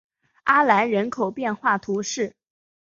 [0.45, 2.35] 阿兰人口变化图示